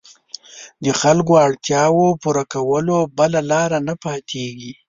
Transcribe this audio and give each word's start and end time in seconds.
د 0.83 0.87
خلکو 1.01 1.33
اړتیاوو 1.45 2.05
پوره 2.21 2.43
کولو 2.53 2.97
بله 3.17 3.39
لاره 3.51 3.77
نه 3.87 3.93
پاتېږي. 4.03 4.71